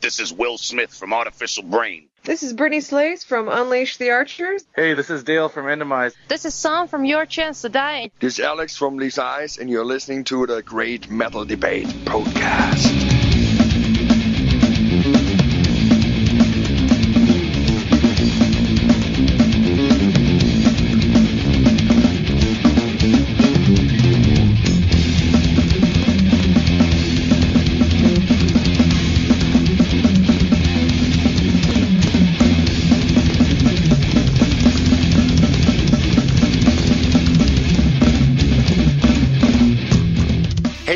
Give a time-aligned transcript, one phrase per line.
[0.00, 2.08] This is Will Smith from Artificial Brain.
[2.24, 4.64] This is Brittney Slayes from Unleash the Archers.
[4.74, 6.14] Hey, this is Dale from Endomize.
[6.28, 8.10] This is Sam from Your Chance to Die.
[8.18, 13.09] This is Alex from Lisa Eyes, and you're listening to the Great Metal Debate podcast.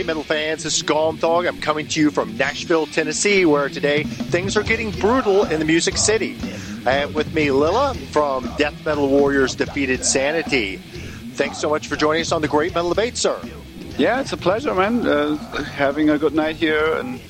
[0.07, 0.63] Metal fans.
[0.65, 1.47] This is Thog.
[1.47, 5.65] I'm coming to you from Nashville, Tennessee, where today things are getting brutal in the
[5.65, 6.37] Music City.
[6.87, 10.77] I have with me Lille from Death Metal Warriors Defeated Sanity.
[11.35, 13.41] Thanks so much for joining us on the Great Metal Debate, sir.
[13.97, 15.07] Yeah, it's a pleasure, man.
[15.07, 17.21] Uh, having a good night here, and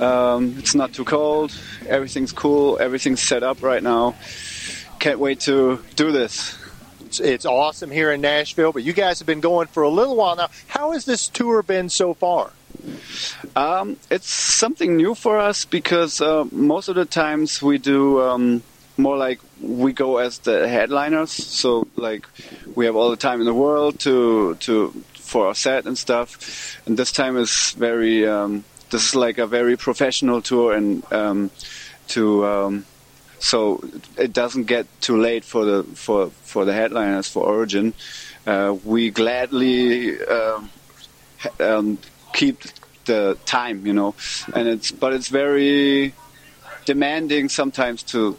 [0.00, 1.56] um, it's not too cold.
[1.86, 2.78] Everything's cool.
[2.80, 4.16] Everything's set up right now.
[4.98, 6.56] Can't wait to do this.
[7.08, 10.14] It's, it's awesome here in Nashville, but you guys have been going for a little
[10.14, 10.50] while now.
[10.66, 12.50] How has this tour been so far?
[13.56, 18.62] Um, it's something new for us because uh, most of the times we do um,
[18.98, 21.30] more like we go as the headliners.
[21.30, 22.26] So like
[22.74, 26.76] we have all the time in the world to to for our set and stuff.
[26.84, 31.50] And this time is very um, this is like a very professional tour and um,
[32.08, 32.84] to um,
[33.38, 33.82] so
[34.16, 37.94] it doesn't get too late for the for for the headliners for Origin.
[38.46, 40.70] Uh, we gladly um,
[41.60, 41.98] um,
[42.32, 42.62] keep
[43.04, 44.14] the time, you know,
[44.54, 46.14] and it's but it's very
[46.84, 48.38] demanding sometimes to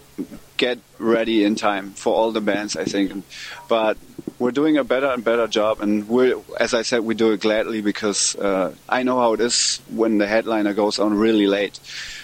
[0.58, 3.24] get ready in time for all the bands, I think.
[3.68, 3.98] But
[4.40, 7.42] we're doing a better and better job, and we as I said, we do it
[7.42, 11.80] gladly because uh, I know how it is when the headliner goes on really late.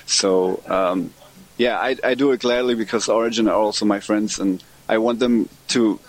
[0.06, 1.14] So um,
[1.58, 5.20] yeah, I, I do it gladly because Origin are also my friends, and I want
[5.20, 6.00] them to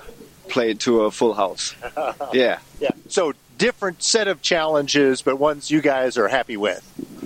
[0.49, 1.75] play to a full house.
[2.33, 2.59] yeah.
[2.81, 2.91] Yeah.
[3.09, 6.83] So different set of challenges, but ones you guys are happy with.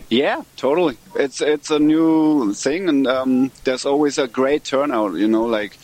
[0.09, 0.97] Yeah, totally.
[1.15, 5.15] It's it's a new thing, and um, there's always a great turnout.
[5.15, 5.79] You know, like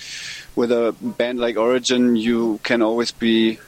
[0.56, 3.58] with a band like Origin, you can always be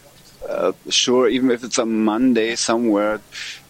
[0.48, 3.20] uh, sure, even if it's a Monday somewhere,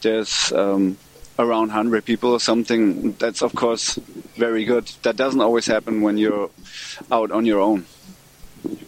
[0.00, 0.96] there's um,
[1.38, 3.96] around 100 people or something, that's of course
[4.36, 4.90] very good.
[5.02, 6.50] That doesn't always happen when you're
[7.10, 7.86] out on your own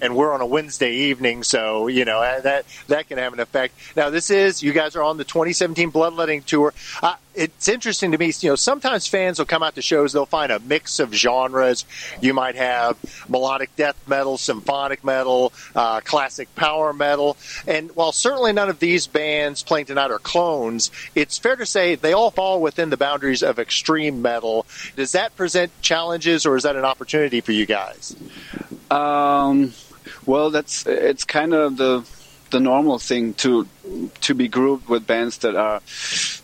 [0.00, 3.74] and we're on a Wednesday evening, so you know that that can have an effect.
[3.96, 6.72] Now, this is you guys are on the 2017 Bloodletting tour.
[7.02, 8.32] Uh, it's interesting to me.
[8.40, 11.84] You know, sometimes fans will come out to shows; they'll find a mix of genres.
[12.20, 12.96] You might have
[13.28, 17.36] melodic death metal, symphonic metal, uh, classic power metal,
[17.66, 21.94] and while certainly none of these bands playing tonight are clones, it's fair to say
[21.94, 24.66] they all fall within the boundaries of extreme metal.
[24.96, 28.16] Does that present challenges, or is that an opportunity for you guys?
[28.90, 29.72] Um,
[30.26, 32.04] well, that's it's kind of the
[32.50, 33.66] the normal thing to
[34.20, 35.80] to be grouped with bands that are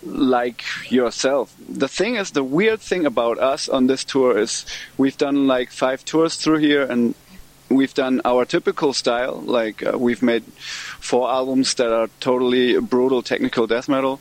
[0.04, 1.54] like yourself.
[1.68, 4.64] The thing is, the weird thing about us on this tour is
[4.96, 7.14] we've done like five tours through here, and
[7.68, 9.42] we've done our typical style.
[9.44, 14.20] Like uh, we've made four albums that are totally brutal technical death metal,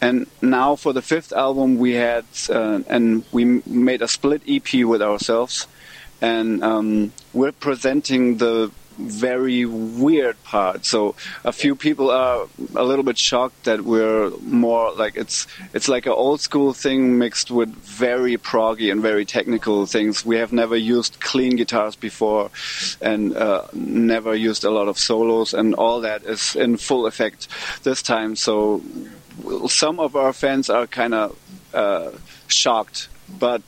[0.00, 4.84] and now for the fifth album we had uh, and we made a split EP
[4.84, 5.68] with ourselves
[6.22, 10.84] and um, we're presenting the very weird part.
[10.84, 15.88] So a few people are a little bit shocked that we're more like it's it's
[15.88, 20.24] like an old school thing mixed with very proggy and very technical things.
[20.24, 22.50] We have never used clean guitars before,
[23.00, 27.48] and uh, never used a lot of solos, and all that is in full effect
[27.82, 28.36] this time.
[28.36, 28.82] So
[29.68, 31.38] some of our fans are kind of
[31.74, 32.10] uh,
[32.48, 33.62] shocked but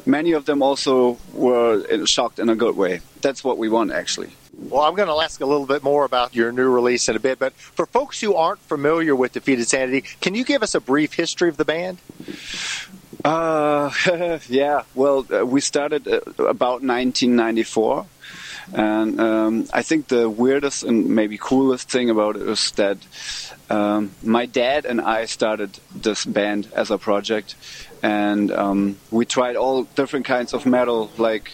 [0.06, 3.00] many of them also were shocked in a good way.
[3.20, 4.30] That's what we want, actually.
[4.58, 7.20] Well, I'm going to ask a little bit more about your new release in a
[7.20, 10.80] bit, but for folks who aren't familiar with Defeated Sanity, can you give us a
[10.80, 11.98] brief history of the band?
[13.24, 13.90] Uh,
[14.48, 14.82] yeah.
[14.94, 18.06] Well, uh, we started uh, about 1994.
[18.72, 22.98] And um, I think the weirdest and maybe coolest thing about it is that
[23.68, 27.56] um, my dad and I started this band as a project,
[28.02, 31.50] and um, we tried all different kinds of metal, like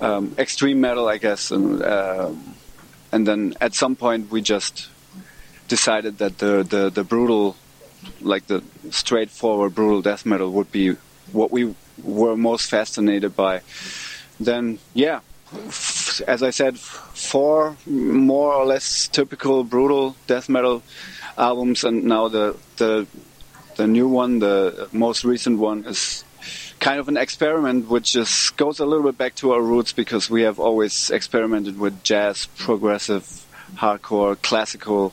[0.00, 2.30] um, extreme metal, I guess, and uh,
[3.12, 4.88] and then at some point we just
[5.68, 7.56] decided that the the, the brutal,
[8.20, 10.96] like the straightforward brutal death metal would be
[11.32, 13.62] what we were most fascinated by.
[14.38, 15.20] Then yeah,
[16.22, 20.82] as I said, four more or less typical brutal death metal
[21.38, 23.06] albums, and now the the
[23.76, 26.24] the new one, the most recent one, is
[26.80, 30.30] kind of an experiment, which just goes a little bit back to our roots because
[30.30, 33.44] we have always experimented with jazz, progressive,
[33.76, 35.12] hardcore, classical,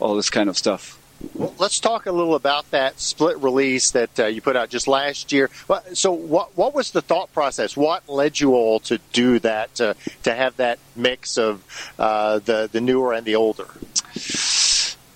[0.00, 0.98] all this kind of stuff.
[1.34, 4.88] Well, let's talk a little about that split release that uh, you put out just
[4.88, 5.50] last year.
[5.92, 7.76] So, what what was the thought process?
[7.76, 9.74] What led you all to do that?
[9.76, 11.64] To, to have that mix of
[11.98, 13.66] uh, the the newer and the older?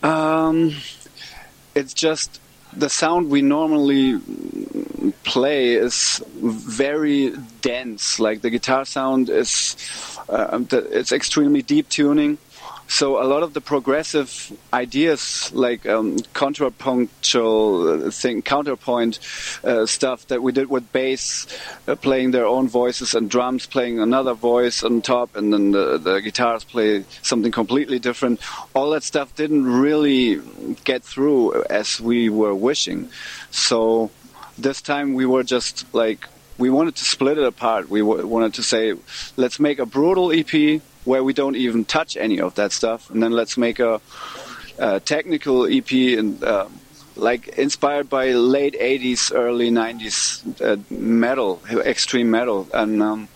[0.03, 0.77] Um,
[1.75, 2.41] it's just
[2.73, 4.21] the sound we normally
[5.25, 7.31] play is very
[7.63, 8.21] dense.
[8.21, 9.77] Like the guitar sound is,
[10.29, 12.39] uh, it's extremely deep tuning
[12.89, 19.19] so a lot of the progressive ideas, like um, uh, thing, counterpoint
[19.65, 21.47] uh, stuff that we did with bass
[21.89, 25.99] uh, playing their own voices and drums playing another voice on top, and then the,
[25.99, 28.41] the guitars play something completely different.
[28.75, 30.41] All that stuff didn't really
[30.85, 33.11] get through as we were wishing.
[33.51, 34.11] So
[34.59, 36.27] this time we were just like
[36.59, 37.91] we wanted to split it apart.
[37.91, 38.95] We wanted to say,
[39.37, 43.23] let's make a brutal EP where we don't even touch any of that stuff, and
[43.23, 44.01] then let's make a,
[44.79, 46.67] a technical EP and uh,
[47.15, 53.29] like inspired by late '80s, early '90s uh, metal, extreme metal, and um,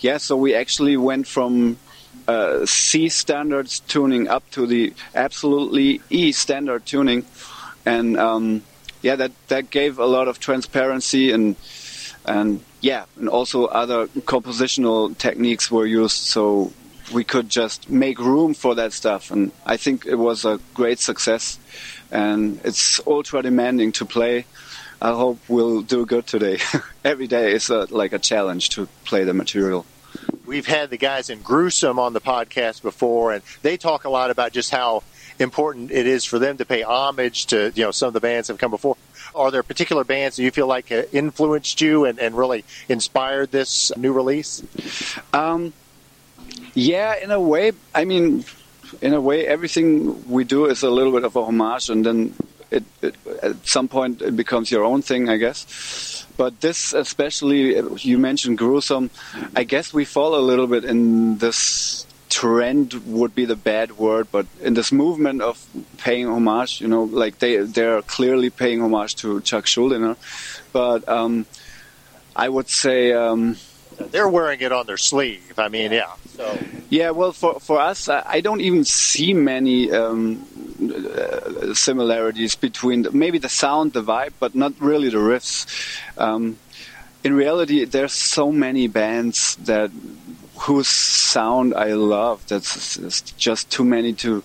[0.00, 1.78] yeah, so we actually went from
[2.26, 7.24] uh, C standards tuning up to the absolutely E standard tuning,
[7.86, 8.62] and um,
[9.02, 11.56] yeah, that that gave a lot of transparency and
[12.24, 16.16] and yeah, and also other compositional techniques were used.
[16.16, 16.72] So
[17.12, 19.30] we could just make room for that stuff.
[19.30, 21.58] And I think it was a great success.
[22.10, 24.46] And it's ultra demanding to play.
[25.00, 26.58] I hope we'll do good today.
[27.04, 29.86] Every day is a, like a challenge to play the material.
[30.44, 34.30] We've had the guys in Gruesome on the podcast before, and they talk a lot
[34.30, 35.02] about just how
[35.38, 38.48] important it is for them to pay homage to you know some of the bands
[38.48, 38.96] that have come before.
[39.34, 43.92] Are there particular bands that you feel like influenced you and, and really inspired this
[43.96, 44.62] new release?
[45.32, 45.74] Um,
[46.74, 47.72] yeah, in a way.
[47.94, 48.44] I mean,
[49.00, 52.34] in a way, everything we do is a little bit of a homage, and then
[52.70, 56.26] it, it, at some point it becomes your own thing, I guess.
[56.36, 59.10] But this, especially, you mentioned gruesome.
[59.56, 64.28] I guess we fall a little bit in this trend would be the bad word,
[64.30, 65.64] but in this movement of
[65.96, 70.16] paying homage, you know, like they they're clearly paying homage to Chuck Schuldiner,
[70.72, 71.46] but um,
[72.36, 73.12] I would say.
[73.12, 73.56] Um,
[74.10, 75.58] they're wearing it on their sleeve.
[75.58, 76.12] I mean, yeah.
[76.36, 76.58] So.
[76.90, 80.44] Yeah, well, for for us, I don't even see many um,
[80.80, 85.66] uh, similarities between the, maybe the sound, the vibe, but not really the riffs.
[86.16, 86.58] Um,
[87.24, 89.90] in reality, there's so many bands that
[90.56, 92.46] whose sound I love.
[92.46, 92.98] That's
[93.32, 94.42] just too many to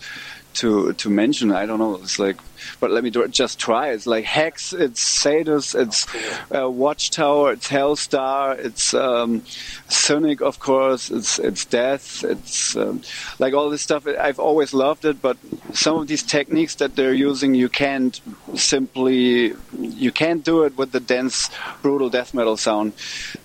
[0.55, 1.51] to to mention.
[1.51, 1.95] I don't know.
[1.95, 2.37] It's like
[2.79, 3.89] but let me do just try.
[3.89, 6.07] It's like Hex, it's Sadus, it's
[6.53, 9.43] uh, Watchtower, it's Helstar, it's um,
[9.89, 13.01] Cynic, of course, it's it's Death, it's um,
[13.39, 14.07] like all this stuff.
[14.07, 15.37] I've always loved it, but
[15.73, 18.19] some of these techniques that they're using, you can't
[18.55, 21.49] simply, you can't do it with the dense,
[21.81, 22.93] brutal death metal sound.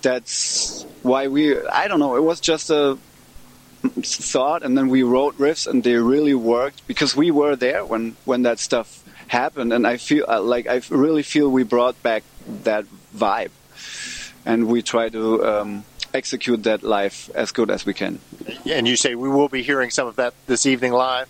[0.03, 2.99] That's why we, I don't know, it was just a
[3.83, 8.17] thought and then we wrote riffs and they really worked because we were there when
[8.25, 12.25] when that stuff happened, and I feel uh, like I really feel we brought back
[12.65, 12.85] that
[13.15, 13.51] vibe,
[14.45, 18.19] and we try to um, execute that live as good as we can.
[18.67, 21.29] And you say we will be hearing some of that this evening live.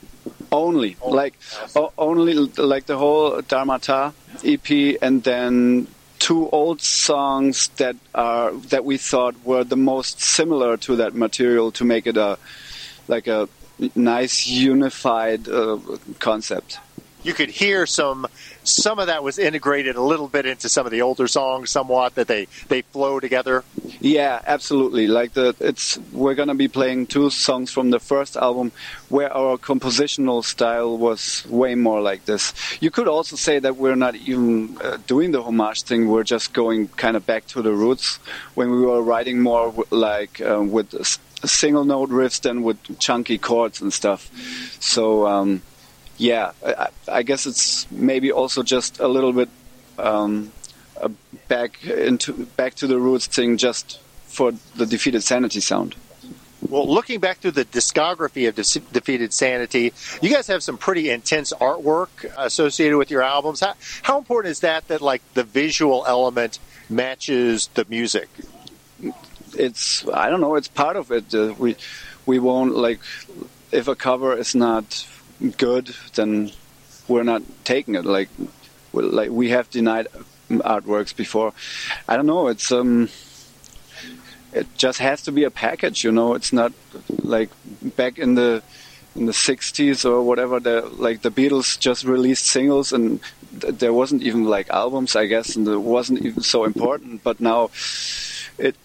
[0.50, 1.16] Only, only.
[1.16, 1.34] like
[1.76, 5.88] o- only like the whole Dharmata EP, and then
[6.28, 11.72] two old songs that are that we thought were the most similar to that material
[11.72, 12.36] to make it a
[13.14, 13.48] like a
[13.94, 15.78] nice unified uh,
[16.18, 16.80] concept
[17.28, 18.26] you could hear some
[18.64, 22.14] some of that was integrated a little bit into some of the older songs somewhat
[22.14, 23.64] that they they flow together.
[24.00, 25.06] Yeah absolutely.
[25.06, 28.72] Like the it's we're to be playing two songs from the first album
[29.10, 32.54] where our compositional style was way more like this.
[32.80, 36.08] You could also say that we're not even uh, doing the homage thing.
[36.08, 38.18] We're just going kind of back to the roots.
[38.54, 40.94] When we were writing more like um, with
[41.44, 44.30] single note riffs than with chunky chords and stuff.
[44.80, 45.62] So um,
[46.18, 49.48] yeah, I, I, guess it's maybe also just a little bit
[49.98, 50.52] um,
[51.46, 55.94] back into back to the roots thing, just for the defeated sanity sound.
[56.68, 61.08] Well, looking back through the discography of De- Defeated Sanity, you guys have some pretty
[61.08, 63.60] intense artwork associated with your albums.
[63.60, 64.88] How, how important is that?
[64.88, 66.58] That like the visual element
[66.90, 68.28] matches the music.
[69.54, 70.56] It's I don't know.
[70.56, 71.32] It's part of it.
[71.32, 71.76] Uh, we
[72.26, 73.00] we won't like
[73.70, 75.06] if a cover is not
[75.56, 76.52] good, then
[77.06, 78.04] we're not taking it.
[78.04, 78.28] Like,
[78.92, 80.08] like we have denied
[80.50, 81.52] artworks before.
[82.08, 82.48] I don't know.
[82.48, 83.08] It's um,
[84.52, 86.34] it just has to be a package, you know.
[86.34, 86.72] It's not
[87.22, 87.50] like
[87.96, 88.62] back in the
[89.14, 90.60] in the 60s or whatever.
[90.60, 93.20] The like the Beatles just released singles and
[93.60, 97.22] th- there wasn't even like albums, I guess, and it wasn't even so important.
[97.22, 97.70] But now
[98.58, 98.76] it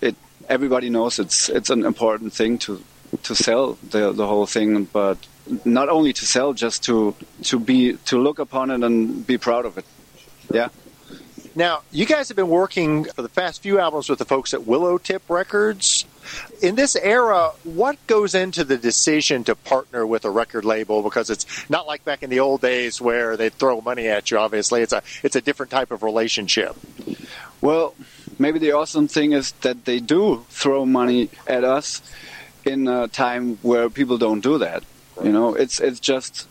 [0.00, 0.16] it
[0.48, 2.82] everybody knows it's it's an important thing to
[3.22, 5.18] to sell the the whole thing, but
[5.64, 9.66] not only to sell, just to to be to look upon it and be proud
[9.66, 9.84] of it.
[10.52, 10.68] Yeah.
[11.56, 14.60] Now, you guys have been working for the past few albums with the folks at
[14.60, 16.04] Willowtip Records.
[16.60, 21.02] In this era, what goes into the decision to partner with a record label?
[21.02, 24.38] Because it's not like back in the old days where they throw money at you.
[24.38, 26.76] Obviously, it's a it's a different type of relationship.
[27.60, 27.94] Well,
[28.38, 32.02] maybe the awesome thing is that they do throw money at us
[32.64, 34.82] in a time where people don't do that.
[35.22, 36.48] You know, it's it's just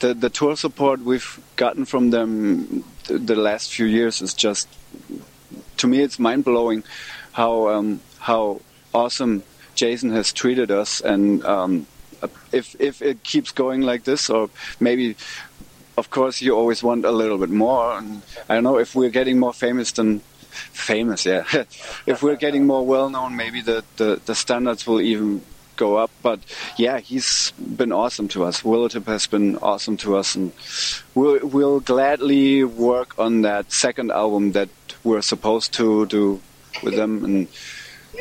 [0.00, 4.68] the the tour support we've gotten from them th- the last few years is just
[5.78, 6.84] to me it's mind blowing
[7.32, 8.60] how um, how
[8.94, 9.42] awesome
[9.74, 11.00] Jason has treated us.
[11.00, 11.86] And um,
[12.52, 15.16] if if it keeps going like this or maybe
[15.96, 17.98] of course you always want a little bit more.
[17.98, 20.20] And I don't know if we're getting more famous than
[20.72, 21.44] famous yeah.
[22.06, 25.42] If we're getting more well known maybe the, the, the standards will even
[25.78, 26.38] go up but
[26.76, 30.52] yeah he's been awesome to us Willowtip has been awesome to us and
[31.14, 34.68] we'll, we'll gladly work on that second album that
[35.04, 36.40] we're supposed to do
[36.82, 37.48] with them and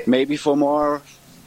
[0.05, 1.01] maybe for more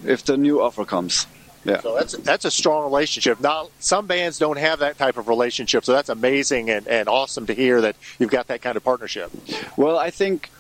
[0.05, 1.27] if the new offer comes
[1.65, 3.41] yeah So that's that's a strong relationship.
[3.41, 7.47] Not some bands don't have that type of relationship, so that's amazing and, and awesome
[7.47, 9.31] to hear that you've got that kind of partnership.
[9.77, 10.51] Well, I think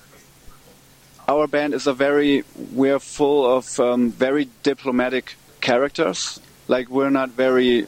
[1.30, 6.40] our band is a very we're full of um, very diplomatic characters.
[6.66, 7.86] Like we're not very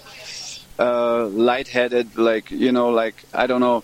[0.78, 2.16] uh, lightheaded.
[2.16, 3.82] Like you know, like I don't know,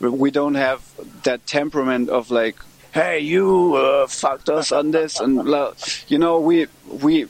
[0.00, 0.80] we don't have
[1.22, 2.56] that temperament of like,
[2.92, 5.48] hey, you uh, fucked us on this, and
[6.08, 6.66] you know, we
[7.04, 7.26] we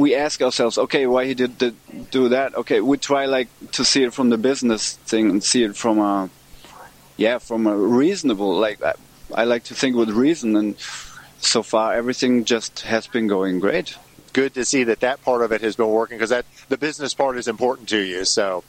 [0.00, 1.74] we ask ourselves, okay, why he did, did
[2.10, 2.54] do that?
[2.54, 5.98] Okay, we try like to see it from the business thing and see it from
[5.98, 6.30] a
[7.16, 8.82] yeah, from a reasonable like.
[8.82, 8.94] I,
[9.34, 10.76] I like to think with reason, and
[11.44, 13.96] so far everything just has been going great.
[14.32, 17.12] Good to see that that part of it has been working because that the business
[17.12, 18.24] part is important to you.
[18.24, 18.64] So,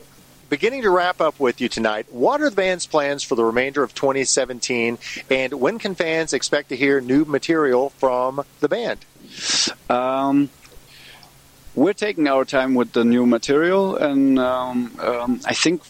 [0.50, 3.82] beginning to wrap up with you tonight, what are the band's plans for the remainder
[3.82, 4.98] of 2017,
[5.30, 9.06] and when can fans expect to hear new material from the band?
[9.90, 10.50] Um,
[11.76, 15.82] we're taking our time with the new material, and um, um, I think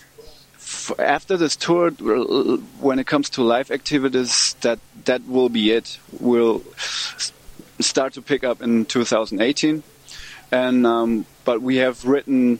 [0.74, 5.72] f- after this tour, uh, when it comes to live activities, that that will be
[5.72, 6.00] it.
[6.20, 6.64] We'll
[7.80, 9.84] start to pick up in 2018,
[10.52, 12.60] and um, but we have written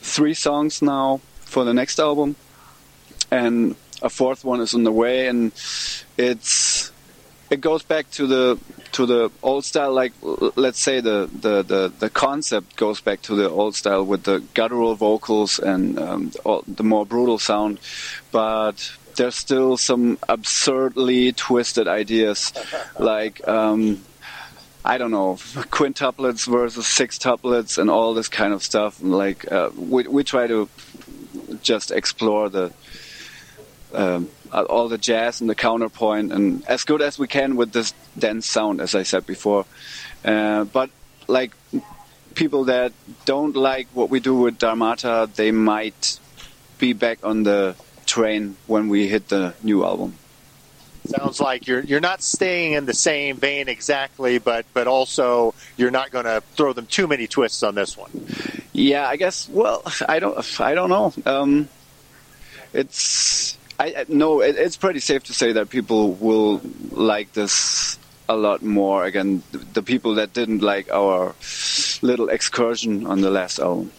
[0.00, 2.36] three songs now for the next album,
[3.30, 5.52] and a fourth one is on the way, and
[6.16, 6.92] it's
[7.50, 8.58] it goes back to the
[8.92, 10.12] to the old style like
[10.56, 14.40] let's say the, the, the, the concept goes back to the old style with the
[14.54, 16.32] guttural vocals and um,
[16.66, 17.78] the more brutal sound
[18.32, 22.52] but there's still some absurdly twisted ideas
[22.98, 24.00] like um,
[24.84, 30.06] I don't know quintuplets versus sextuplets and all this kind of stuff like uh, we,
[30.08, 30.68] we try to
[31.62, 32.72] just explore the
[33.94, 37.92] um, all the jazz and the counterpoint and as good as we can with this
[38.18, 39.64] dense sound as i said before.
[40.24, 40.90] Uh, but
[41.28, 41.52] like
[42.34, 42.92] people that
[43.24, 46.18] don't like what we do with dharmata they might
[46.78, 50.14] be back on the train when we hit the new album.
[51.06, 55.90] Sounds like you're you're not staying in the same vein exactly, but but also you're
[55.90, 58.10] not going to throw them too many twists on this one.
[58.72, 61.12] yeah i guess well i don't i don't know.
[61.24, 61.68] Um,
[62.72, 66.60] it's I, no it, it's pretty safe to say that people will
[66.90, 69.04] like this a lot more.
[69.04, 71.34] Again the, the people that didn't like our
[72.02, 73.90] little excursion on the last album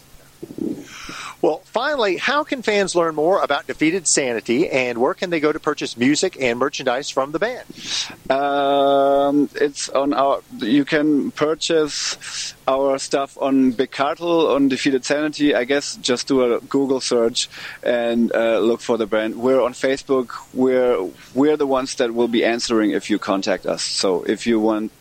[1.41, 5.51] Well, finally, how can fans learn more about Defeated Sanity, and where can they go
[5.51, 7.65] to purchase music and merchandise from the band?
[8.29, 10.41] Um, it's on our.
[10.59, 15.55] You can purchase our stuff on Big Cartel on Defeated Sanity.
[15.55, 17.49] I guess just do a Google search
[17.81, 19.35] and uh, look for the brand.
[19.35, 20.33] We're on Facebook.
[20.53, 23.81] We're we're the ones that will be answering if you contact us.
[23.81, 24.91] So if you want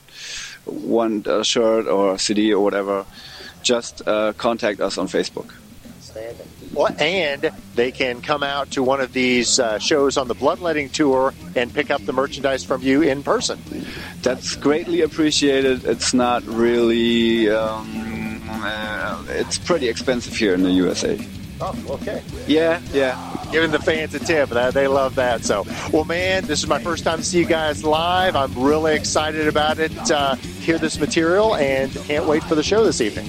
[0.65, 3.05] want a shirt or a CD or whatever,
[3.63, 5.53] just uh, contact us on Facebook.
[6.73, 10.91] Well, and they can come out to one of these uh, shows on the Bloodletting
[10.91, 13.59] Tour and pick up the merchandise from you in person.
[14.23, 15.85] That's greatly appreciated.
[15.85, 17.51] It's not really.
[17.51, 21.19] Um, uh, it's pretty expensive here in the USA.
[21.63, 22.23] Oh, okay.
[22.47, 23.47] Yeah, yeah.
[23.53, 24.49] giving the fans a tip.
[24.49, 25.45] They love that.
[25.45, 28.35] So, well, man, this is my first time to see you guys live.
[28.35, 29.93] I'm really excited about it.
[30.11, 33.29] Uh, hear this material and can't wait for the show this evening.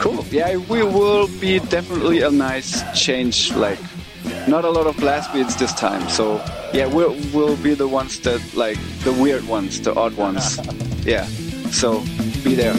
[0.00, 0.24] Cool.
[0.30, 3.52] Yeah, we will be definitely a nice change.
[3.52, 3.78] Like,
[4.46, 6.08] not a lot of blast beats this time.
[6.08, 6.36] So
[6.72, 10.58] yeah, we'll we'll be the ones that like the weird ones, the odd ones.
[11.06, 11.24] Yeah.
[11.70, 12.00] So
[12.42, 12.74] be there.